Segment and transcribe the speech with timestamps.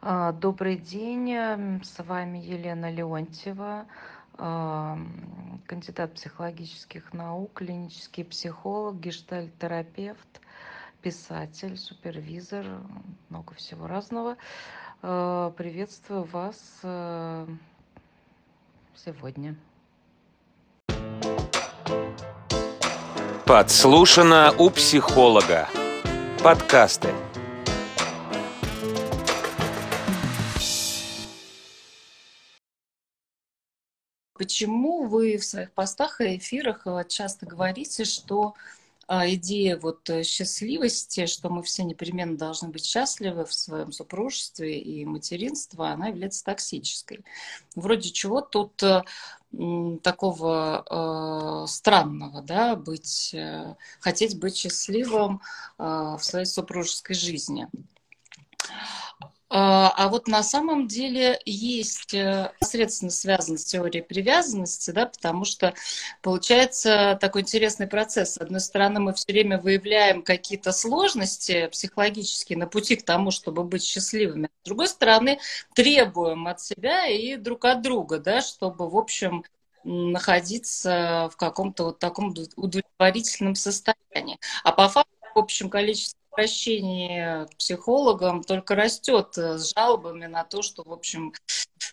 [0.00, 3.86] А, Добрый день, м, с вами Елена Леонтьева,
[5.66, 10.40] кандидат психологических наук, клинический психолог, гештальт-терапевт,
[11.02, 12.64] писатель, супервизор,
[13.28, 14.36] много всего разного.
[15.02, 17.46] А, Приветствую вас э,
[18.94, 19.56] сегодня.
[23.44, 25.68] Подслушано у психолога.
[26.44, 27.12] Подкасты.
[34.38, 38.54] Почему вы в своих постах и эфирах э, часто говорите, что
[39.10, 44.78] а, идея вот э, счастливости, что мы все непременно должны быть счастливы в своем супружестве
[44.78, 47.24] и материнстве, она является токсической.
[47.74, 49.02] Вроде чего тут э,
[50.02, 50.84] такого
[51.64, 55.40] э, странного, да, быть, э, хотеть быть счастливым
[55.78, 57.66] э, в своей супружеской жизни.
[59.50, 65.44] А, а вот на самом деле есть э, непосредственно связано с теорией привязанности, да, потому
[65.46, 65.72] что
[66.22, 68.34] получается такой интересный процесс.
[68.34, 73.64] С одной стороны, мы все время выявляем какие-то сложности психологические на пути к тому, чтобы
[73.64, 74.50] быть счастливыми.
[74.64, 75.38] С другой стороны,
[75.74, 79.44] требуем от себя и друг от друга, да, чтобы, в общем,
[79.84, 84.38] находиться в каком-то вот таком удовлетворительном состоянии.
[84.62, 90.44] А по факту, в общем, количество обращение к психологам только растет э, с жалобами на
[90.44, 91.32] то, что, в общем,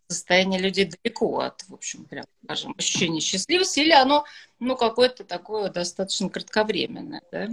[0.07, 4.25] состояние людей далеко от, в общем, прям, скажем, ощущения счастливости, или оно,
[4.59, 7.49] ну, какое-то такое достаточно кратковременное, да.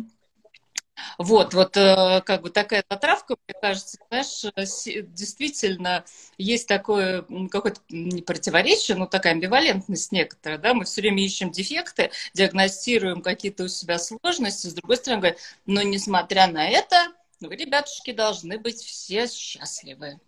[1.19, 6.05] Вот, вот э, как бы такая затравка, мне кажется, знаешь, э, действительно
[6.39, 12.11] есть такое какое-то не противоречие, но такая амбивалентность некоторая, да, мы все время ищем дефекты,
[12.35, 18.13] диагностируем какие-то у себя сложности, с другой стороны говорим, но несмотря на это, вы, ребятушки,
[18.13, 20.21] должны быть все счастливы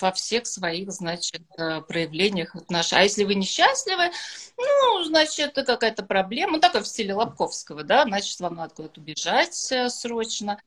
[0.00, 3.00] во всех своих, значит, э, проявлениях отношений.
[3.00, 4.10] А если вы несчастливы,
[4.56, 9.00] ну, значит, это какая-то проблема, ну, такая в стиле Лобковского, да, значит, вам надо куда-то
[9.00, 10.60] убежать э, срочно,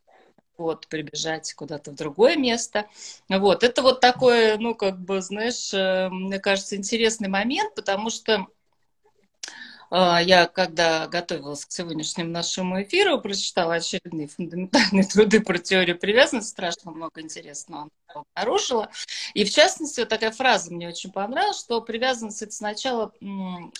[0.58, 2.88] вот, прибежать куда-то в другое место.
[3.30, 8.48] Вот, это вот такой, ну, как бы, знаешь, э, мне кажется, интересный момент, потому что
[9.92, 16.92] я, когда готовилась к сегодняшнему нашему эфиру, прочитала очередные фундаментальные труды про теорию привязанности, страшно
[16.92, 18.90] много интересного обнаружила.
[19.34, 23.12] И в частности, вот такая фраза мне очень понравилась, что привязанность это сначала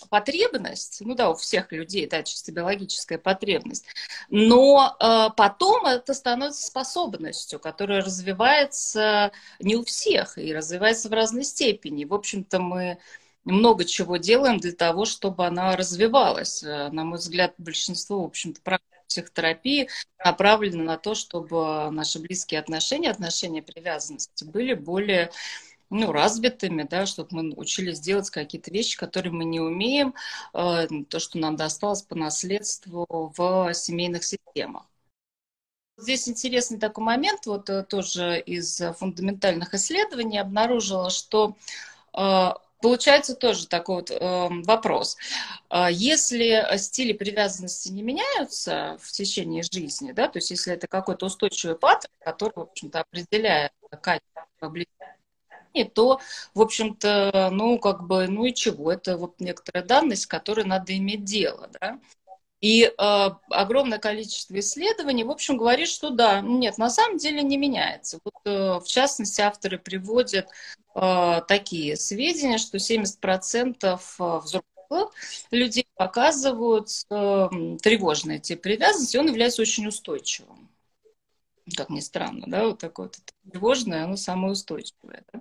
[0.08, 3.86] потребность, ну да, у всех людей, да, чисто биологическая потребность,
[4.30, 11.44] но э, потом это становится способностью, которая развивается не у всех и развивается в разной
[11.44, 12.04] степени.
[12.04, 12.98] В общем-то, мы
[13.44, 16.62] много чего делаем для того, чтобы она развивалась.
[16.62, 18.60] Э, на мой взгляд, большинство, в общем-то,
[19.08, 19.88] психотерапии
[20.24, 25.30] направлено на то, чтобы наши близкие отношения, отношения привязанности были более
[25.90, 30.14] ну, развитыми, да, чтобы мы учились делать какие-то вещи, которые мы не умеем,
[30.54, 34.86] э, то, что нам досталось по наследству в семейных системах.
[35.98, 41.56] Здесь интересный такой момент, вот э, тоже из фундаментальных исследований обнаружила, что
[42.82, 45.16] Получается тоже такой вот э, вопрос.
[45.68, 51.26] А если стили привязанности не меняются в течение жизни, да, то есть если это какой-то
[51.26, 56.20] устойчивый паттерн, который, в общем-то, определяет качество влияния, то,
[56.54, 58.92] в общем-то, ну, как бы, ну и чего?
[58.92, 61.98] Это вот некоторая данность, с которой надо иметь дело, да.
[62.60, 67.56] И э, огромное количество исследований, в общем, говорит, что да, нет, на самом деле не
[67.56, 68.20] меняется.
[68.24, 70.46] Вот, э, в частности, авторы приводят
[70.94, 75.14] такие сведения, что 70% э, взрослых
[75.50, 77.48] людей показывают э,
[77.82, 80.68] тревожный тип привязанности, он является очень устойчивым
[81.76, 83.18] как ни странно, да, вот такое вот
[83.50, 85.24] тревожное, оно самое устойчивое.
[85.32, 85.40] Да?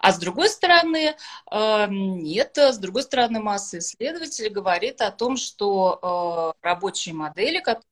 [0.00, 1.16] А с другой стороны,
[1.50, 7.84] э, нет, с другой стороны, масса исследователей говорит о том, что э, рабочие модели, которые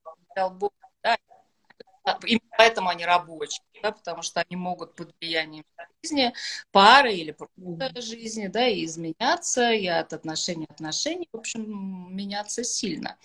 [2.25, 5.65] именно поэтому они рабочие, да, потому что они могут под влиянием
[6.03, 6.33] жизни,
[6.73, 13.17] пары или просто жизни, да, и изменяться, и от отношений отношений, в общем, меняться сильно.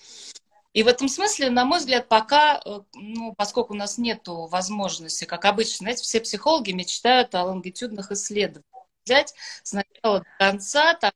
[0.73, 5.25] И в этом смысле, на мой взгляд, пока, э, ну, поскольку у нас нет возможности,
[5.25, 8.65] как обычно, знаете, все психологи мечтают о лонгитюдных исследованиях.
[9.03, 9.33] Взять
[9.63, 11.11] сначала до конца, там,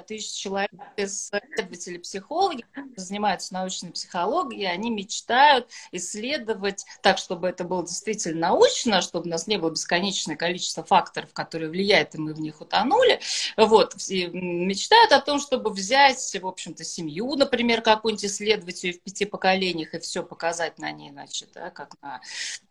[0.00, 2.64] тысяч человек исследователи, психологи,
[2.96, 9.46] занимаются научной психологией, они мечтают исследовать так, чтобы это было действительно научно, чтобы у нас
[9.46, 13.20] не было бесконечное количество факторов, которые влияют, и мы в них утонули.
[13.56, 19.00] Вот, все мечтают о том, чтобы взять, в общем-то, семью, например, какую-нибудь исследовать ее в
[19.00, 22.20] пяти поколениях и все показать на ней, значит, да, как на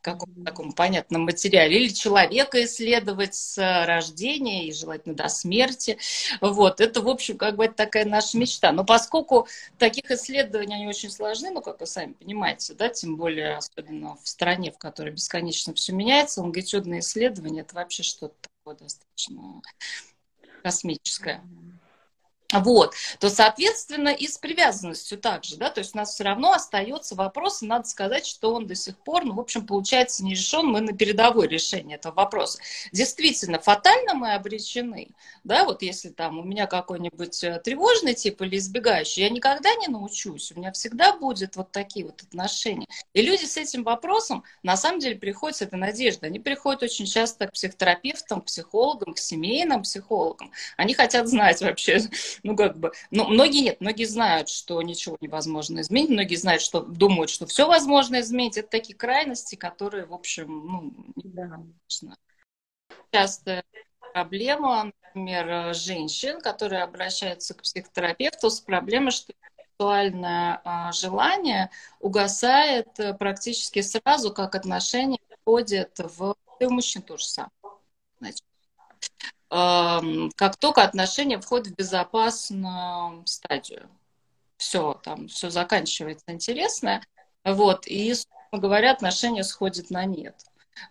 [0.01, 1.77] каком-то таком понятном материале.
[1.77, 5.97] Или человека исследовать с рождения и желательно до смерти.
[6.41, 8.71] Вот, это, в общем, как бы это такая наша мечта.
[8.71, 13.57] Но поскольку таких исследований, они очень сложны, ну, как вы сами понимаете, да, тем более,
[13.57, 19.61] особенно в стране, в которой бесконечно все меняется, лонгитюдные исследования, это вообще что-то такое достаточно
[20.61, 21.41] космическое
[22.59, 27.15] вот, то, соответственно, и с привязанностью также, да, то есть у нас все равно остается
[27.15, 30.67] вопрос, и надо сказать, что он до сих пор, ну, в общем, получается, не решен,
[30.67, 32.59] мы на передовой решении этого вопроса.
[32.91, 35.09] Действительно, фатально мы обречены,
[35.43, 39.87] да, вот если там у меня какой-нибудь э, тревожный тип или избегающий, я никогда не
[39.87, 42.87] научусь, у меня всегда будет вот такие вот отношения.
[43.13, 47.05] И люди с этим вопросом, на самом деле, приходят с этой надеждой, они приходят очень
[47.05, 51.99] часто к психотерапевтам, к психологам, к семейным психологам, они хотят знать вообще,
[52.43, 56.81] ну, как бы, ну, многие нет, многие знают, что ничего невозможно изменить, многие знают, что
[56.81, 58.57] думают, что все возможно изменить.
[58.57, 61.63] Это такие крайности, которые, в общем, ну, да.
[63.11, 63.63] часто
[64.13, 71.69] проблема, например, женщин, которые обращаются к психотерапевту с проблемой, что сексуальное а, желание
[71.99, 76.35] угасает э, практически сразу, как отношения входят в...
[76.59, 77.51] И у мужчин тоже самое.
[78.19, 78.43] Значит,
[79.53, 83.87] как только отношения входят в безопасную стадию.
[84.57, 87.03] Все, там все заканчивается интересное.
[87.43, 88.13] Вот, и,
[88.51, 90.35] говоря, отношения сходят на нет.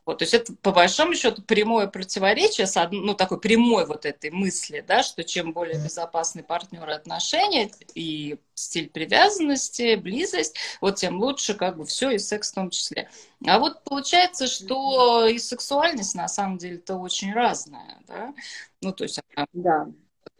[0.05, 2.93] Вот, то есть это, по большому счету, прямое противоречие, с од...
[2.93, 8.89] ну, такой прямой вот этой мысли, да, что чем более безопасный партнер отношения и стиль
[8.91, 13.11] привязанности, близость, вот тем лучше как бы все, и секс в том числе.
[13.47, 18.35] А вот получается, что и сексуальность на самом деле то очень разная, да,
[18.81, 19.87] ну, то есть она, да.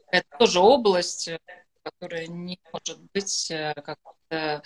[0.09, 1.31] это тоже область,
[1.83, 4.63] которая не может быть э, как-то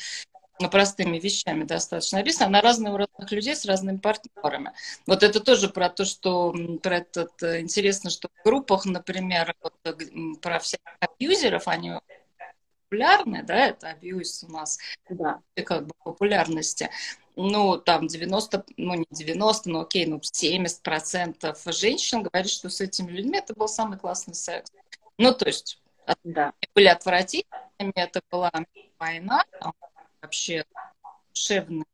[0.70, 4.72] простыми вещами достаточно описано, на разные у разных людей с разными партнерами.
[5.06, 9.74] Вот это тоже про то, что про этот э, интересно, что в группах, например, вот,
[9.84, 9.92] э,
[10.40, 11.92] про всех абьюзеров, они
[12.88, 16.90] популярны, да, это абьюз у нас, да, как бы популярности.
[17.34, 22.80] Ну, там 90, ну не 90, но окей, ну 70 процентов женщин говорят, что с
[22.80, 24.72] этими людьми это был самый классный секс.
[25.18, 25.78] Ну, то есть,
[26.24, 26.52] да.
[26.74, 28.50] были отвратительными, это была
[28.98, 29.74] война, там,
[30.22, 30.64] вообще
[31.34, 31.84] душевно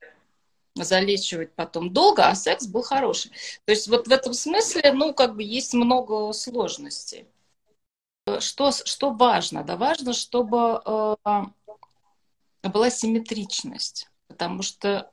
[0.75, 3.31] залечивать потом долго, а секс был хороший.
[3.65, 7.27] То есть вот в этом смысле, ну, как бы есть много сложностей.
[8.39, 9.65] Что, что важно?
[9.65, 11.17] Да важно, чтобы э,
[12.63, 15.11] была симметричность, потому что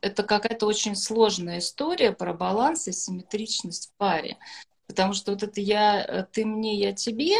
[0.00, 4.38] это какая-то очень сложная история про баланс и симметричность в паре.
[4.86, 7.34] Потому что вот это я, э, ты мне, я тебе,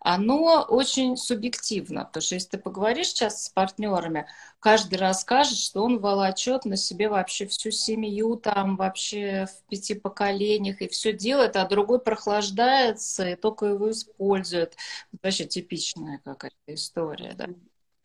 [0.00, 2.04] оно очень субъективно.
[2.04, 4.26] Потому что если ты поговоришь сейчас с партнерами,
[4.60, 10.80] каждый расскажет, что он волочет на себе вообще всю семью, там вообще в пяти поколениях,
[10.80, 14.76] и все делает, а другой прохлаждается и только его использует.
[15.22, 17.48] Вообще типичная какая-то история, да.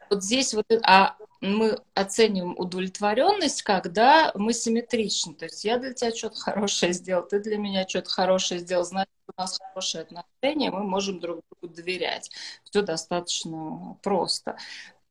[0.10, 5.34] Вот здесь вот, а мы оценим удовлетворенность, когда мы симметричны.
[5.34, 9.12] То есть я для тебя что-то хорошее сделал, ты для меня что-то хорошее сделал, значит,
[9.28, 12.32] у нас хорошие отношения, мы можем друг другу доверять.
[12.64, 14.58] Все достаточно просто.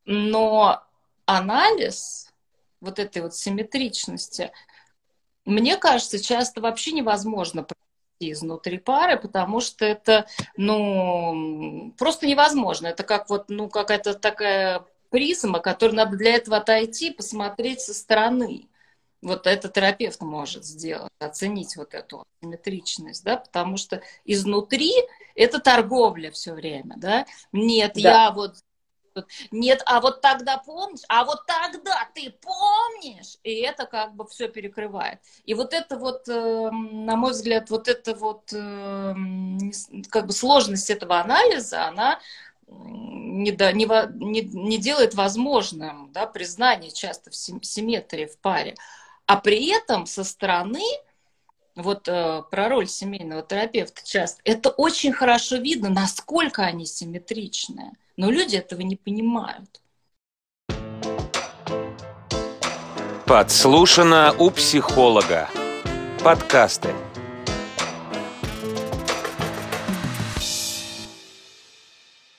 [0.04, 0.82] Но
[1.26, 2.32] анализ
[2.80, 4.52] вот этой вот симметричности,
[5.44, 7.66] мне кажется, часто вообще невозможно
[8.18, 10.26] изнутри пары, потому что это,
[10.56, 12.86] ну, просто невозможно.
[12.86, 18.68] Это как вот, ну, какая-то такая призма, которой надо для этого отойти, посмотреть со стороны.
[19.22, 24.92] Вот это терапевт может сделать, оценить вот эту симметричность, да, потому что изнутри
[25.34, 27.26] это торговля все время, да.
[27.52, 28.00] Нет, да.
[28.00, 28.56] я вот
[29.50, 34.48] нет, а вот тогда помнишь, а вот тогда ты помнишь, и это как бы все
[34.48, 35.20] перекрывает.
[35.44, 39.72] И вот это вот, эм, на мой взгляд, вот это вот эм,
[40.10, 42.20] как бы сложность этого анализа, она
[42.68, 48.74] не, да, не, не, не делает возможным да, признание часто в симметрии в паре.
[49.26, 50.84] А при этом со стороны,
[51.74, 57.92] вот э, про роль семейного терапевта часто, это очень хорошо видно, насколько они симметричные.
[58.16, 59.80] Но люди этого не понимают.
[63.26, 65.50] Подслушано у психолога.
[66.22, 66.94] Подкасты.